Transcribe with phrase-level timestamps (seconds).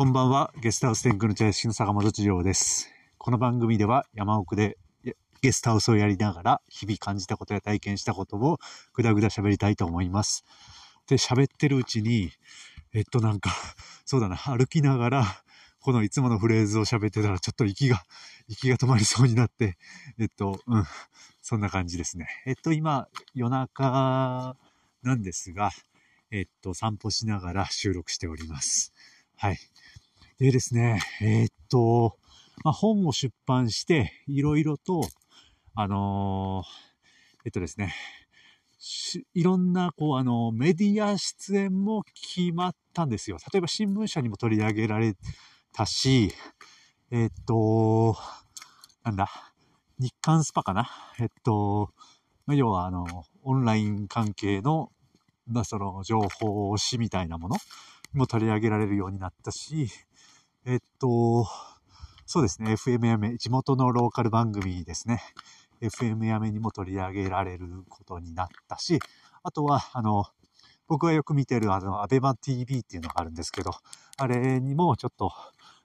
[0.00, 0.50] こんばんは。
[0.62, 2.88] ゲストハウス天空の茶屋敷の坂本千丈です。
[3.18, 4.78] この番組では山奥で
[5.42, 8.56] ゲストハウスをやりながら日々感じたことや体験したことを
[8.94, 10.46] ぐだぐだ喋りたいと思います。
[11.06, 12.30] で、喋ってるうちに、
[12.94, 13.50] えっとなんか、
[14.06, 15.24] そうだな、歩きながら、
[15.82, 18.02] このいつものフレーズを喋ってたらちょっと息が、
[18.48, 19.76] 息が止まりそうになって、
[20.18, 20.84] えっと、うん、
[21.42, 22.26] そんな感じですね。
[22.46, 24.56] えっと今、夜中
[25.02, 25.68] なんですが、
[26.30, 28.94] えっと、散歩しながら収録しております。
[29.36, 29.58] はい。
[30.40, 32.16] でですね、えーっと、
[32.64, 35.02] まあ、本を出版して、いろいろと、
[35.74, 36.66] あのー
[37.44, 37.94] えっとですね、
[39.34, 43.36] いろんな、こう、あの、メディア出演も決まったんですよ。
[43.52, 45.14] 例えば新聞社にも取り上げられ
[45.74, 46.32] たし、
[47.10, 48.16] えっと、
[49.04, 49.28] なんだ、
[49.98, 50.88] 日刊スパかな。
[51.18, 51.90] えっと、
[52.46, 54.90] まあ要は、あの、オンライン関係の、
[55.46, 57.56] まあ、その、情報誌みたいなもの
[58.14, 59.90] も取り上げられるようになったし、
[60.66, 61.46] えっと、
[62.26, 65.22] そうですね、FM やめ、地元のローカル番組ですね。
[65.80, 68.98] FM やめにも取り上げられることになったし、
[69.42, 70.26] あとは、あの、
[70.86, 73.70] 僕がよく見てる、あの、アベマ TV っていうのがあるんですけど、
[74.18, 75.32] あれにもちょっと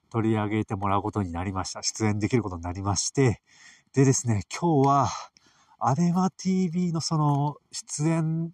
[0.10, 1.82] 取り上げてもらうことになりました。
[1.82, 3.42] 出演できることになりまして、
[3.94, 5.10] でですね、今日は、
[5.80, 8.52] アベマ TV のその、出演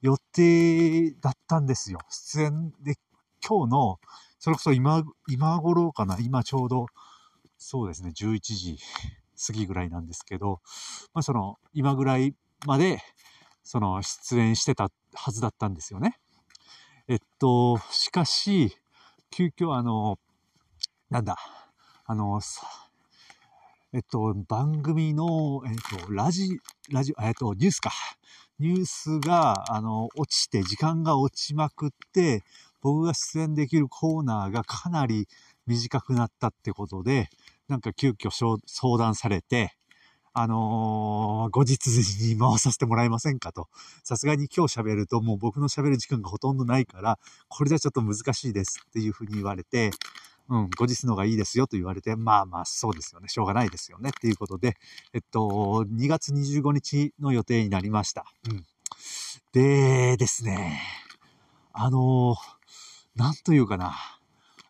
[0.00, 1.98] 予定だったんですよ。
[2.08, 2.94] 出演で、
[3.46, 3.98] 今日の、
[4.42, 6.16] それこそ今、今頃かな？
[6.18, 6.86] 今ちょうど、
[7.58, 8.78] そうですね、11時
[9.46, 10.60] 過ぎぐらいなんですけど、
[11.12, 12.34] まあその、今ぐらい
[12.66, 13.02] まで、
[13.62, 16.18] その、出演してたはずだったんですよね。
[17.06, 18.78] えっと、しかし、
[19.30, 20.18] 急遽あの、
[21.10, 21.36] なんだ、
[22.06, 22.40] あの、
[23.92, 25.74] えっと、番組の、えっ
[26.06, 27.90] と、ラジ、ラジ、えっと、ニュースか。
[28.58, 32.42] ニュースが、あの、落ちて、時間が落ちまくって、
[32.80, 35.28] 僕が出演できるコーナーがかなり
[35.66, 37.28] 短くなったってことで、
[37.68, 38.30] なんか急遽
[38.66, 39.74] 相談されて、
[40.32, 43.68] あのー後日に回させてもらえませんかと。
[44.04, 47.18] さすがに今日喋るともう僕の喋る時間がほとんどないから、
[47.48, 49.90] これじゃちょっと難しいですっていうふうに言われて、
[50.48, 53.28] うん、後日の方がいいですよと言われて、まあまあそうですよね。
[53.28, 54.76] しょうがないですよねっていうことで、
[55.12, 58.24] えっと、2月25日の予定になりました。
[58.48, 58.64] うん。
[59.52, 60.80] でですね、
[61.72, 62.36] あの
[63.16, 63.96] なんというかな。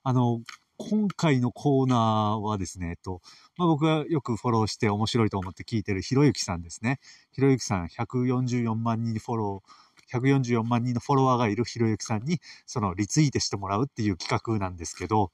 [0.02, 0.40] あの、
[0.78, 3.20] 今回のコーナーはですね、えっと、
[3.58, 7.00] まあ、僕がよくフォローして面白いと思って聞いてるひろゆきさんですね。
[7.32, 15.32] ひろゆきさん144万人フォロー、144万人のフォロワーがいるひろゆきさんに、そのリツイートしてもらうっていう企画なんですけど、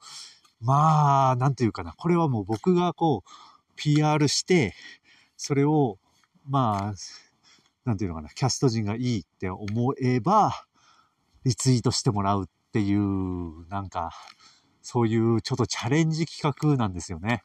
[0.61, 1.93] まあ、なんというかな。
[1.93, 3.31] これはもう僕がこう、
[3.77, 4.75] PR して、
[5.37, 5.99] それを、
[6.49, 6.94] まあ、
[7.84, 10.67] なんていうのかな、キャスト陣がいいって思えば、
[11.44, 14.10] リツイートしてもらうっていう、なんか、
[14.82, 17.42] そういうちょっとチャレンジ企画なんですよね。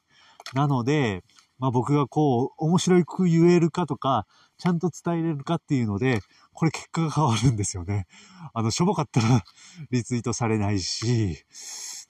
[0.54, 1.24] なので、
[1.58, 4.28] まあ僕がこう、面白く言えるかとか、
[4.58, 6.20] ちゃんと伝えれるかっていうので、
[6.52, 8.08] これ結果が変わるんですよね。
[8.54, 9.46] あの、しょぼかったら
[9.90, 11.38] リツイートされないし、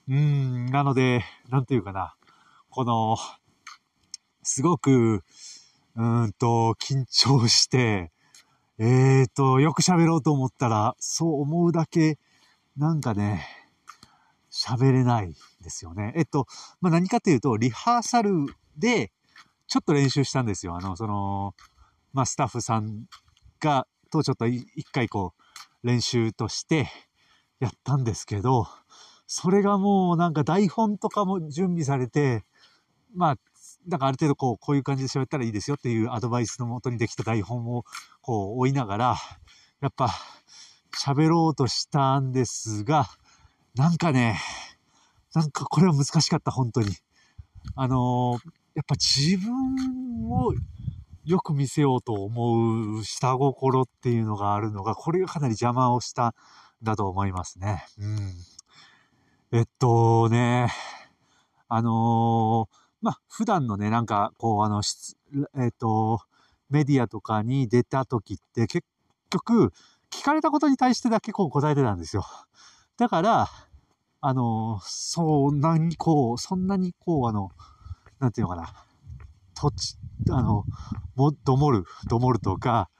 [0.09, 2.15] うん、なので、なんていうかな、
[2.71, 3.17] この、
[4.41, 5.23] すごく、
[5.95, 8.11] うんと、緊張して、
[8.79, 12.17] えーと、よく喋ろうと思ったら、そう思うだけ、
[12.77, 13.45] なんかね、
[14.51, 16.13] 喋れないですよね。
[16.15, 16.47] えっと、
[16.79, 18.31] まあ、何かというと、リハーサル
[18.77, 19.11] で、
[19.67, 20.75] ちょっと練習したんですよ。
[20.75, 21.53] あの、その、
[22.13, 23.05] まあ、スタッフさん
[23.59, 25.33] が、とちょっと一回こ
[25.83, 26.87] う、練習として
[27.59, 28.67] やったんですけど、
[29.27, 32.43] それがもうなんか台本とかも準備されて、
[33.15, 33.35] まあ、
[33.87, 37.83] なんかある程度こう、こういう感じで喋ったらいいですよっていうアドバイスのもとにできた台本を
[38.21, 39.15] こう追いながら、
[39.79, 40.09] やっぱ
[40.97, 43.07] 喋ろうとしたんですが、
[43.75, 44.39] なんかね、
[45.33, 46.89] なんかこれは難しかった、本当に。
[47.75, 50.53] あのーやっぱ自分を
[51.25, 56.33] よく見せようと思う下心っていうのがあるのが、これがかなり邪魔をしたん
[56.81, 57.85] だと思いますね。
[57.99, 58.33] うん。
[59.51, 60.71] えっとね、
[61.67, 64.81] あのーまあ、普段のね、なんか、こう、あの、
[65.59, 66.21] えっと、
[66.69, 68.85] メディアとかに出た時って結
[69.31, 69.73] 局、
[70.21, 72.23] 聞かれたことに対してだけこう答えてたんですよ。
[72.97, 73.47] だから、
[74.21, 77.49] あの、そんなにこう、そんなにこう、あの、
[78.19, 78.71] なんていうのかな、
[79.55, 79.97] 土地、
[80.29, 80.67] あの、
[81.15, 82.91] も、どもる、どもるとか、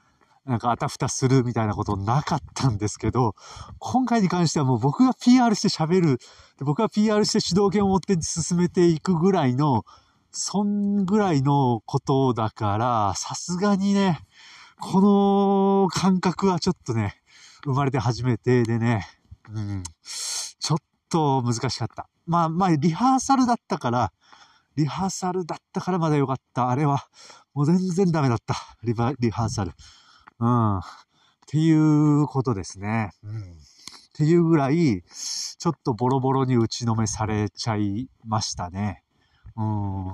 [0.44, 3.34] なんかあたふたするみたいなことなかったんですけど、
[3.78, 6.18] 今回に関してはもう僕が PR して喋る、
[6.58, 9.84] 僕が PR して主導権を持って進めていくぐらいの、
[10.32, 14.18] そんぐらいのことだから、さすがにね、
[14.84, 17.14] この感覚はちょっとね、
[17.64, 19.06] 生まれて初めてでね、
[19.54, 22.08] うん、ちょっと難しかった。
[22.26, 24.12] まあまあ、リハーサルだったから、
[24.74, 26.68] リハーサルだったからまだよかった。
[26.68, 27.06] あれは、
[27.54, 28.56] もう全然ダメだった。
[28.82, 29.70] リバリハーサル。
[30.40, 30.78] うん。
[30.78, 30.82] っ
[31.46, 33.12] ていうことですね。
[33.22, 33.40] うん。
[33.40, 33.44] っ
[34.14, 39.01] ていうぐらい、ちょっとボロボロに打ちのめされちゃいましたね。
[39.56, 39.62] う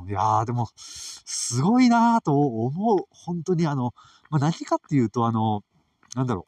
[0.07, 0.09] ん。
[0.09, 3.05] いやー、でも、すごいなーと思う。
[3.11, 3.95] 本当にあの、
[4.31, 5.63] まあ、何かっていうと、あの、
[6.15, 6.47] なんだろ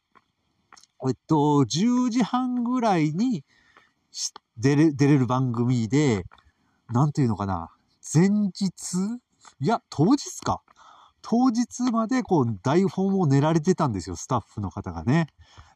[1.03, 1.11] う。
[1.11, 3.45] えっと、10時半ぐらいに
[4.59, 6.27] 出れ出れる番組で、
[6.91, 7.71] なんていうのかな。
[8.15, 8.73] 前日？
[9.61, 10.63] いや、当日か。
[11.23, 15.29] 当日までこう台本を練られてたんですよ、スタッフの方がね。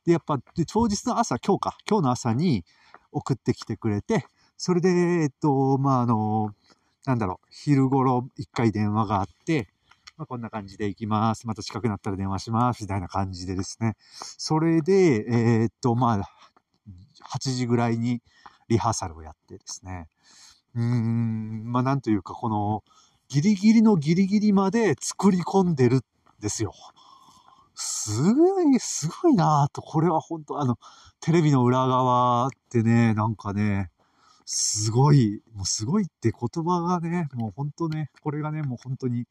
[0.05, 2.64] で、やっぱ、で当日の朝、今日か、今日の朝に
[3.12, 4.26] 送ってきてくれて、
[4.56, 6.55] それで、えっと、まあ、あの、
[7.06, 9.68] なんだろう、昼頃一回電話があって、
[10.16, 11.46] まあ、こんな感じで行きます。
[11.46, 12.82] また近くなったら電話します。
[12.82, 13.96] みたいな感じでですね。
[14.38, 16.30] それで、えー、っと、まあ、
[17.36, 18.22] 8時ぐらいに
[18.68, 20.08] リハーサルをやってですね。
[20.74, 22.84] うーん、まあ、なんというか、この、
[23.28, 26.00] ギリギリのギリギリまで作り込んでるん
[26.40, 26.72] ですよ。
[27.74, 30.78] すごい、すごいなぁと、これは本当あの、
[31.20, 33.90] テレビの裏側ってね、なんかね、
[34.46, 39.26] すごい、もうすごいって言葉がね、もう本当ね、これがね、もう本当に、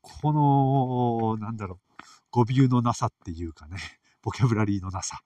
[0.00, 2.00] この、なんだろう、
[2.30, 3.76] 語尾のなさっていうかね、
[4.22, 5.20] ボキャブラリーのなさ、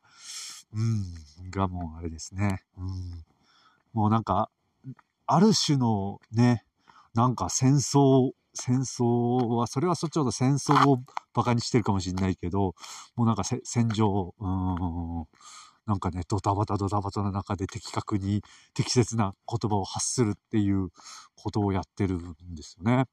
[0.72, 3.24] うん、がもうあれですね、うん、
[3.92, 4.50] もうなんか、
[5.26, 6.66] ある種のね、
[7.14, 11.02] なんか戦争、戦争は、それはそっちほど戦争を
[11.34, 12.74] 馬鹿にしてるかもしれないけど、
[13.16, 15.26] もうなんか戦場、うん、
[15.86, 18.42] なんかね、ドタバタドタバタの中で的確に
[18.74, 20.88] 適切な言葉を発するっていう
[21.36, 23.04] ことをやってるんですよね。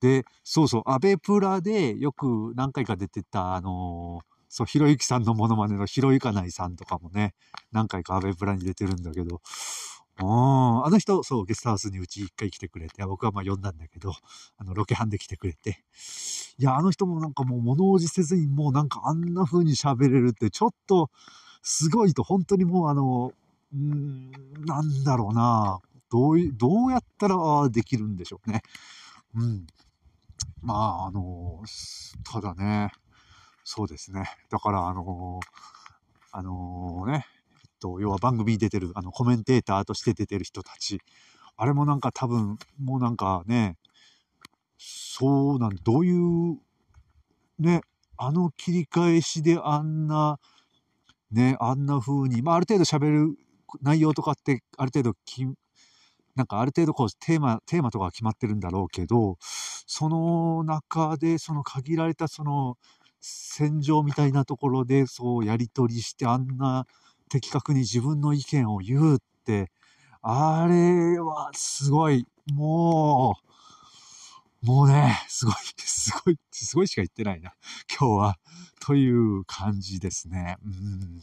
[0.00, 7.34] で、そうそう、アベプラでよく何回か出てた、あのー、そう、ひろゆきさんのモノマネのひろゆかないさんとかもね、
[7.72, 9.40] 何回かアベプラに出てるんだけど、
[10.18, 14.14] うんあの人、そう、ゲストハウスにうち一回来てくれて、僕はまあ呼んだんだけど、
[14.56, 15.84] あの、ロケハンで来てくれて。
[16.58, 21.10] いや、あの人もなんかもう物おじせずに、もうなんかあんな風に喋れるって、ちょっと、
[21.68, 23.32] すごいと、本当にもうあの、
[23.74, 24.30] うん、
[24.64, 25.80] なんだろうな。
[26.12, 27.36] どう、どうやったら
[27.70, 28.62] できるんでしょうね。
[29.34, 29.66] うん。
[30.62, 31.64] まあ、あの、
[32.22, 32.92] ただね、
[33.64, 34.30] そうですね。
[34.48, 35.40] だから、あの、
[36.30, 37.26] あのね、
[37.64, 41.00] えっと、要は番組に出てる、あの、コメンテーターとして出てる人たち。
[41.56, 43.76] あれもなんか多分、もうなんかね、
[44.78, 46.60] そうなん、どういう、
[47.58, 47.80] ね、
[48.16, 50.38] あの切り返しであんな、
[51.30, 53.36] ね、あんな風に、まあ、ある程度喋る
[53.82, 55.44] 内容とかって、ある程度き、
[56.36, 62.76] なんかある程度こうテーマ、テーマとか決まってるんだろうけど、その中で、その限られたその
[63.20, 66.86] 戦場みたいなところで、そうやりとりして、あんな
[67.30, 69.70] 的確に自分の意見を言うって、
[70.22, 73.45] あれはすごい、もう、
[74.66, 77.52] もうね、すごい、すごい、すごいしか言ってないな。
[77.88, 78.38] 今日は。
[78.80, 80.56] という感じですね。
[80.64, 81.22] うん。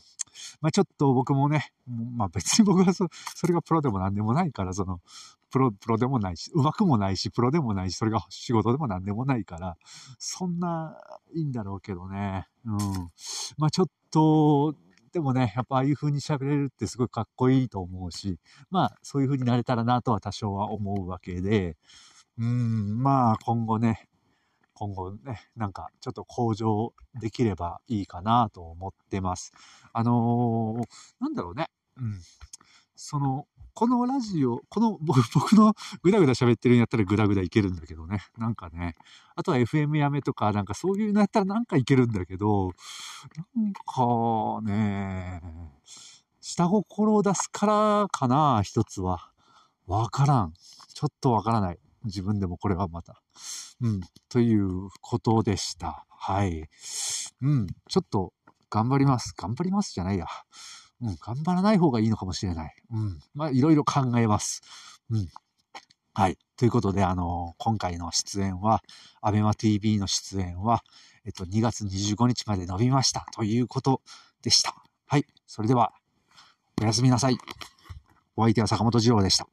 [0.61, 5.01] まあちょっと僕もね、まあ別に僕はそそれがプロでも何でもないから、その、
[5.51, 9.75] プロ、プロでもないし、上手くもないし、プロでもないし、それが仕事でも何でもないから、
[10.17, 10.97] そんな、
[11.33, 12.47] いいんだろうけどね。
[12.63, 12.79] うん。
[13.57, 14.73] まあちょっと、
[15.11, 18.39] でもね、やっぱああいう風に喋れるってすごいかっこいいと思うし、
[18.71, 21.75] まあそういう風になれたらなとは多少は思うわけで、
[22.37, 24.07] うん、まあ今後ね、
[24.73, 29.51] 今後ね、なんかちょっと向上できればいいかなと思ってます。
[29.93, 30.87] あのー、
[31.19, 31.67] なんだろうね。
[31.97, 32.19] うん。
[32.95, 35.19] その、このラジオ、この 僕
[35.55, 38.21] のぐだぐだ喋ってるんやったらぐだぐだいけるんだけどね。
[38.37, 38.95] なんかね。
[39.35, 42.71] あとは FM やめとか、なんかそういうのやったらなんかいけるんだけど、
[43.55, 45.41] なんかね、
[46.39, 49.31] 下心を出すからかな、一つは。
[49.87, 50.53] わからん。
[50.93, 51.79] ちょっとわからない。
[52.05, 53.21] 自分でもこれはまた。
[53.81, 56.05] うん、ということでした。
[56.09, 56.69] はい。
[57.41, 58.33] うん、ちょっと
[58.69, 59.33] 頑張ります。
[59.37, 60.25] 頑張りますじゃないや。
[61.01, 62.75] うん、頑張らない方がいいのかもしれない。
[62.91, 64.61] うん、まあ、いろいろ考えます。
[65.09, 65.27] うん。
[66.13, 66.37] はい。
[66.57, 68.81] ということで、あの、今回の出演は、
[69.21, 70.83] アベマ TV の出演は、
[71.25, 73.25] えっと、2月25日まで伸びました。
[73.33, 74.01] ということ
[74.41, 74.75] でした。
[75.07, 75.25] はい。
[75.47, 75.93] それでは、
[76.81, 77.37] おやすみなさい。
[78.35, 79.47] お相手は坂本二郎でした。